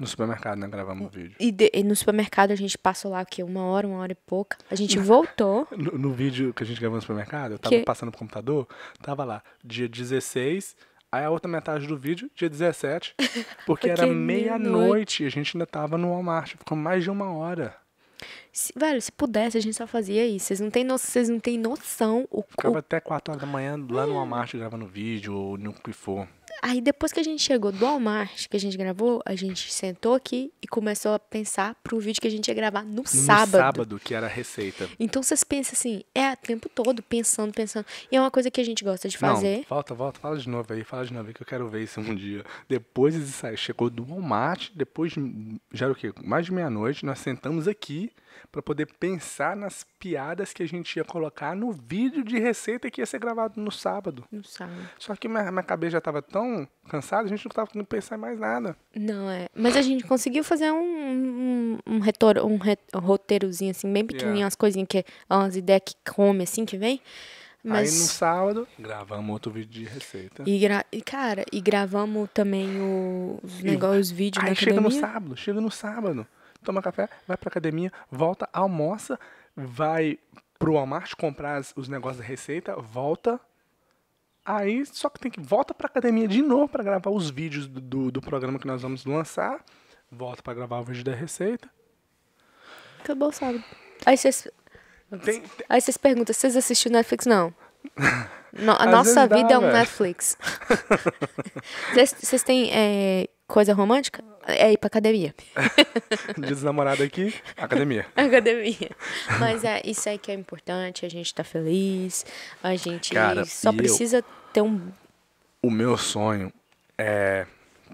[0.00, 0.66] No supermercado, né?
[0.66, 1.36] Gravamos o vídeo.
[1.38, 3.42] E, de- e no supermercado a gente passou lá, o quê?
[3.42, 4.56] Uma hora, uma hora e pouca.
[4.70, 5.68] A gente voltou.
[5.70, 7.82] No, no vídeo que a gente gravou no supermercado, eu tava Que?
[7.84, 8.66] passando pro computador,
[9.02, 10.74] tava lá, dia 16,
[11.12, 13.14] aí a outra metade do vídeo, dia 17,
[13.66, 14.70] porque era Porque meia-noite.
[14.70, 17.76] meia-noite e a gente ainda tava no Walmart, ficou mais de uma hora.
[18.52, 20.46] Se- velho, se pudesse, a gente só fazia isso.
[20.46, 23.46] Vocês não têm no, vocês não têm noção o, Ficava o até 4 horas da
[23.46, 26.26] manhã lá no Walmart gravando vídeo, ou no que for.
[26.62, 30.14] Aí depois que a gente chegou do Walmart, que a gente gravou, a gente sentou
[30.14, 33.50] aqui e começou a pensar pro vídeo que a gente ia gravar no, No sábado.
[33.52, 34.88] sábado, que era a receita.
[34.98, 37.86] Então vocês pensam assim, é o tempo todo pensando, pensando.
[38.10, 39.64] E é uma coisa que a gente gosta de Não, fazer.
[39.68, 42.00] volta, volta, fala de novo aí, fala de novo aí que eu quero ver isso
[42.00, 42.44] um dia.
[42.68, 46.12] Depois disso aí, chegou do Walmart, depois de, já era o quê?
[46.22, 48.10] Mais de meia-noite, nós sentamos aqui
[48.50, 53.00] pra poder pensar nas piadas que a gente ia colocar no vídeo de receita que
[53.00, 54.24] ia ser gravado no sábado.
[54.30, 54.88] No sábado.
[54.98, 58.16] Só que minha, minha cabeça já tava tão cansada, a gente não tava conseguindo pensar
[58.16, 58.76] em mais nada.
[58.94, 59.48] Não, é.
[59.54, 64.04] Mas a gente conseguiu fazer um, um, um, retor, um, re- um roteirozinho, assim, bem
[64.04, 64.44] pequenininho, Yeah.
[64.46, 65.04] umas coisinhas que.
[65.28, 67.00] umas ideias que come, assim, que vem.
[67.62, 67.92] Mas.
[67.92, 70.42] Aí no sábado, gravamos outro vídeo de receita.
[70.46, 72.66] E, gra- cara, e gravamos também
[73.42, 75.00] os negócios, os vídeos Aí chega no academia.
[75.00, 76.26] sábado, chega no sábado.
[76.64, 79.18] Toma café, vai pra academia, volta, almoça,
[79.56, 80.18] vai
[80.58, 83.40] pro Walmart comprar os negócios da receita, volta.
[84.44, 87.80] Aí só que tem que volta pra academia de novo pra gravar os vídeos do,
[87.80, 89.64] do, do programa que nós vamos lançar.
[90.10, 91.68] Volta pra gravar o vídeo da receita.
[93.02, 93.62] Acabou sábado.
[94.04, 94.48] Aí vocês.
[95.24, 97.26] Tem- tem- Aí vocês perguntam, vocês assistiram Netflix?
[97.26, 97.54] Não.
[98.52, 99.72] No- a Às nossa vezes dá, vida é um velho.
[99.74, 100.36] Netflix.
[101.94, 104.22] Vocês vocês têm é, coisa romântica?
[104.46, 105.34] É ir pra academia.
[106.38, 108.06] Dia dos namorados aqui, academia.
[108.16, 108.90] Academia.
[109.38, 112.24] Mas é isso aí que é importante, a gente tá feliz,
[112.62, 114.90] a gente Cara, só e eu- precisa ter um.
[115.62, 116.50] O meu sonho
[116.96, 117.46] é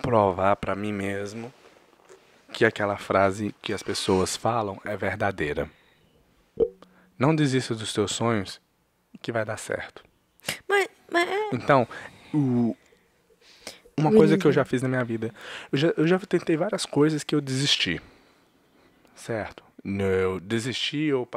[0.03, 1.53] provar pra mim mesmo
[2.53, 5.69] que aquela frase que as pessoas falam é verdadeira.
[7.19, 8.61] Não desista dos teus sonhos
[9.21, 10.05] que vai dar certo.
[10.69, 11.49] Mas, mas é.
[11.55, 11.89] Então,
[12.33, 12.77] o-
[13.99, 15.33] uma coisa que eu já fiz na minha vida,
[15.73, 18.01] eu já, eu já tentei várias coisas que eu desisti.
[19.15, 19.65] Certo?
[19.85, 21.29] Eu desisti ou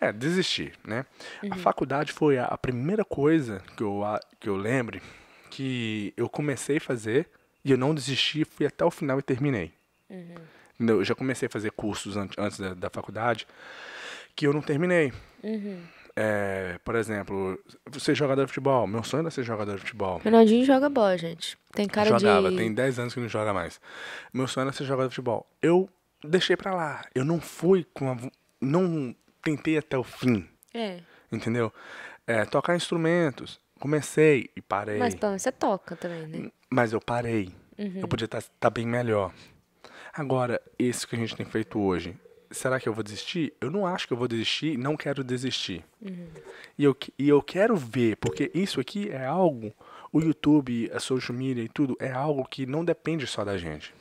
[0.00, 1.06] é desisti, né?
[1.50, 5.02] A faculdade foi a, a primeira coisa que eu a- que eu lembre
[5.50, 7.26] que eu comecei a fazer
[7.64, 9.72] e eu não desisti, fui até o final e terminei.
[10.78, 13.46] Eu já comecei a fazer cursos an- antes da, da faculdade
[14.34, 15.10] que eu não terminei.
[16.18, 17.62] É, por exemplo,
[17.98, 18.86] ser jogador de futebol.
[18.86, 20.18] Meu sonho era ser jogador de futebol.
[20.24, 21.58] Ronaldinho joga bola, gente.
[21.72, 22.56] Tem cara Jogava, de.
[22.56, 23.78] tem 10 anos que não joga mais.
[24.32, 25.46] Meu sonho era ser jogador de futebol.
[25.60, 25.90] Eu
[26.24, 27.04] deixei pra lá.
[27.14, 28.16] Eu não fui com a.
[28.58, 31.00] Não tentei até o fim, É.
[31.30, 31.70] entendeu?
[32.26, 33.60] É, tocar instrumentos.
[33.78, 34.98] Comecei e parei.
[34.98, 36.50] Mas pelo menos você toca também, né?
[36.70, 37.54] Mas eu parei.
[37.78, 38.00] Uhum.
[38.00, 39.34] Eu podia estar bem melhor.
[40.14, 42.18] Agora, isso que a gente tem feito hoje,
[42.50, 43.52] será que eu vou desistir?
[43.60, 45.84] Eu não acho que eu vou desistir, não quero desistir.
[46.00, 46.28] Uhum.
[46.78, 49.72] E, eu, e eu quero ver, porque isso aqui é algo,
[50.12, 53.94] o YouTube, a social media e tudo, é algo que não depende só da gente.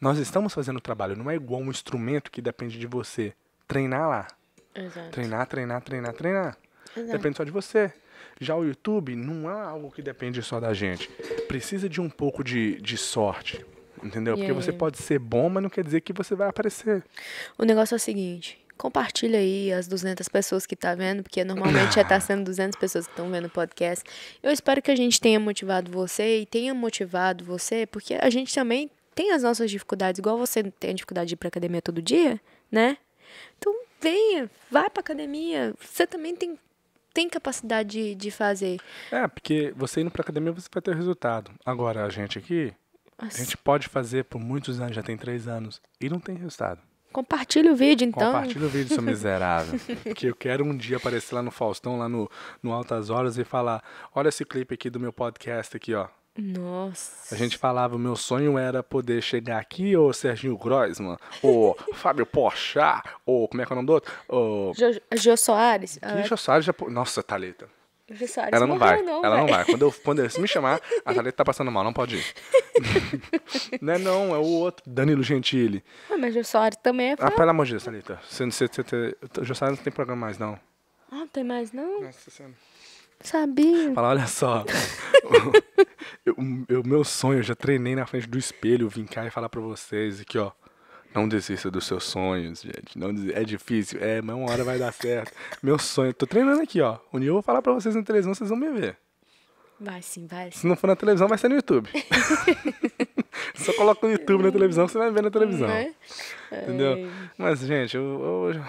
[0.00, 3.32] Nós estamos fazendo o trabalho, não é igual um instrumento que depende de você.
[3.66, 4.28] Treinar lá.
[4.74, 5.10] Exato.
[5.10, 6.58] Treinar, treinar, treinar, treinar.
[6.96, 7.12] Exato.
[7.12, 7.92] Depende só de você.
[8.40, 11.08] Já o YouTube não é algo que depende só da gente.
[11.48, 13.64] Precisa de um pouco de, de sorte.
[14.04, 14.36] Entendeu?
[14.36, 17.02] Porque você pode ser bom, mas não quer dizer que você vai aparecer.
[17.56, 18.58] O negócio é o seguinte.
[18.76, 23.06] Compartilha aí as 200 pessoas que tá vendo, porque normalmente já tá sendo 200 pessoas
[23.06, 24.04] que estão vendo o podcast.
[24.42, 28.54] Eu espero que a gente tenha motivado você e tenha motivado você, porque a gente
[28.54, 32.02] também tem as nossas dificuldades, igual você tem a dificuldade de ir pra academia todo
[32.02, 32.40] dia,
[32.70, 32.98] né?
[33.56, 35.72] Então venha, vai pra academia.
[35.80, 36.58] Você também tem,
[37.14, 38.80] tem capacidade de, de fazer.
[39.10, 41.52] É, porque você indo pra academia você vai ter resultado.
[41.64, 42.74] Agora, a gente aqui,
[43.18, 46.80] A gente pode fazer por muitos anos, já tem três anos, e não tem resultado.
[47.12, 48.32] Compartilha o vídeo, então.
[48.32, 49.78] Compartilha o vídeo, seu miserável.
[50.16, 52.28] que eu quero um dia aparecer lá no Faustão, lá no,
[52.60, 56.08] no Altas Horas, e falar: olha esse clipe aqui do meu podcast aqui, ó.
[56.36, 57.32] Nossa.
[57.32, 62.26] A gente falava, o meu sonho era poder chegar aqui, ou Serginho Groisman, ou Fábio
[62.26, 64.12] Pochá, ou como é que é o nome do outro?
[64.26, 64.74] Ou...
[64.74, 65.98] Jô, Jô Soares.
[65.98, 66.74] Que Jô Soares já...
[66.88, 67.68] Nossa, Thalita.
[68.10, 69.54] Jô Soares Ela não morreu, vai, não, ela não véi.
[69.54, 69.64] vai.
[69.64, 72.34] Quando eu, quando eu, se me chamar, a Thalita tá passando mal, não pode ir.
[73.80, 75.82] não é não, é o outro, Danilo Gentili.
[76.10, 77.36] Ah, mas Jô Soares também é Ah, fã.
[77.36, 78.20] pelo amor de Deus, Thalita.
[78.28, 80.58] Você, você, você, você, o Jô Soares não tem programa mais, não.
[81.10, 82.02] Ah, não tem mais, não?
[82.02, 82.54] Nossa Senhora.
[83.20, 83.94] Sabia.
[83.94, 84.64] Fala, olha só.
[86.26, 86.36] eu,
[86.68, 89.60] eu- meu sonho, eu já treinei na frente do espelho, vim cá e falar pra
[89.60, 90.50] vocês aqui, ó.
[91.14, 92.98] Não desista dos seus sonhos, gente.
[92.98, 95.32] Não é difícil, é, mas uma hora vai dar certo.
[95.62, 96.98] Meu sonho, tô treinando aqui, ó.
[97.12, 98.96] Um dia eu vou falar pra vocês na televisão, vocês vão me ver.
[99.78, 100.58] Vai sim, vai sim.
[100.58, 101.88] Se não for na televisão, vai ser no YouTube.
[103.54, 105.68] Só coloca no YouTube na televisão, você vai ver na televisão.
[105.68, 105.94] Né?
[106.52, 107.08] Entendeu?
[107.38, 108.64] Mas, gente, eu, eu-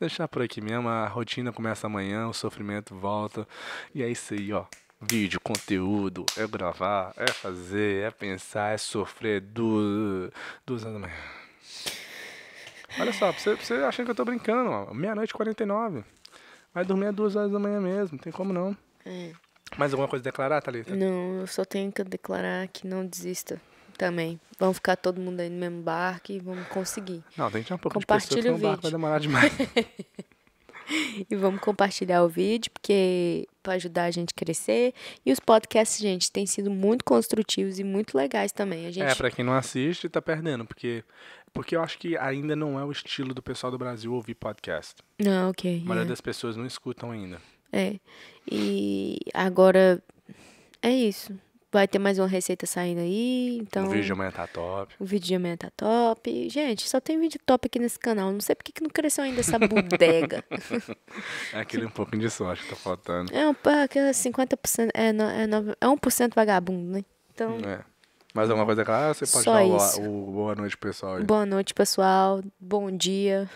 [0.00, 0.88] deixar por aqui mesmo.
[0.88, 3.46] A rotina começa amanhã, o sofrimento volta.
[3.94, 4.64] E é isso aí, ó.
[5.00, 9.40] Vídeo, conteúdo, é gravar, é fazer, é pensar, é sofrer
[10.84, 11.16] horas da manhã.
[12.98, 14.92] Olha só, você, você achando que eu tô brincando, ó.
[14.92, 16.04] Meia-noite e 49.
[16.74, 18.76] Vai dormir às duas horas da manhã mesmo, não tem como não.
[19.06, 19.32] É.
[19.78, 20.94] Mais alguma coisa a declarar, Thalita?
[20.94, 23.58] Não, eu só tenho que declarar que não desista
[23.96, 24.38] também.
[24.58, 27.24] Vamos ficar todo mundo aí no mesmo barco e vamos conseguir.
[27.36, 28.98] Não, tem que ter um pouco de Compartilha pessoa, o senão o barco vai vídeo.
[28.98, 29.52] demorar demais.
[31.30, 34.92] E vamos compartilhar o vídeo, porque para ajudar a gente a crescer.
[35.24, 38.86] E os podcasts, gente, têm sido muito construtivos e muito legais também.
[38.86, 41.04] A gente É, pra quem não assiste, tá perdendo, porque
[41.52, 44.94] porque eu acho que ainda não é o estilo do pessoal do Brasil ouvir podcast.
[45.18, 45.82] Não, ok.
[45.84, 46.08] A maioria é.
[46.08, 47.40] das pessoas não escutam ainda.
[47.72, 47.96] É.
[48.50, 50.02] E agora
[50.82, 51.36] é isso.
[51.72, 54.92] Vai ter mais uma receita saindo aí, então O vídeo de amanhã tá top.
[54.98, 56.48] o vídeo de amanhã tá top.
[56.48, 58.32] Gente, só tem vídeo top aqui nesse canal.
[58.32, 60.44] Não sei por que não cresceu ainda essa bodega.
[61.52, 63.32] É aquele um pouquinho de sorte que tá faltando.
[63.34, 67.04] é um pá, que é 50%, é, no- é, nove- é 1% vagabundo, né?
[67.34, 67.80] Então, É.
[68.32, 69.12] Mais alguma coisa claro?
[69.12, 69.64] Você pode Só dar
[70.02, 71.24] o, o boa noite pessoal aí.
[71.24, 72.40] boa noite, pessoal.
[72.60, 73.50] Bom dia.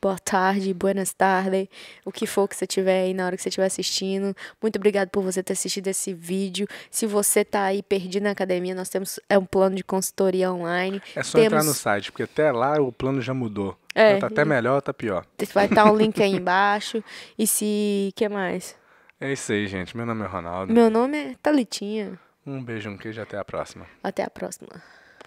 [0.00, 1.68] Boa tarde, buenas tardes,
[2.04, 4.34] o que for que você tiver aí na hora que você estiver assistindo.
[4.60, 6.66] Muito obrigado por você ter assistido esse vídeo.
[6.90, 11.00] Se você tá aí perdido na academia, nós temos é um plano de consultoria online.
[11.14, 13.76] É só temos, entrar no site, porque até lá o plano já mudou.
[13.94, 15.24] É, Tá até melhor, tá pior.
[15.54, 17.02] Vai estar um link aí embaixo.
[17.38, 18.12] E se.
[18.14, 18.76] que mais?
[19.18, 19.96] É isso aí, gente.
[19.96, 20.72] Meu nome é Ronaldo.
[20.72, 22.18] Meu nome é Talitinha.
[22.46, 23.86] Um beijo, um queijo e até a próxima.
[24.04, 24.82] Até a próxima.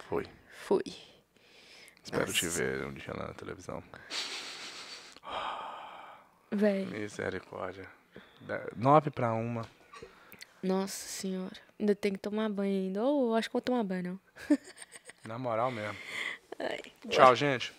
[0.08, 0.24] Fui.
[0.66, 1.09] Fui.
[2.02, 2.58] Espero te Nossa.
[2.62, 3.82] ver um dia lá na televisão.
[6.50, 6.84] Véi.
[6.86, 7.86] Misericórdia.
[8.40, 9.62] Da- Nove pra uma.
[10.62, 11.56] Nossa senhora.
[11.78, 13.02] Ainda tem que tomar banho ainda.
[13.02, 14.58] Ou acho que vou tomar banho, não.
[15.24, 15.96] Na moral mesmo.
[17.08, 17.72] Tchau, gente.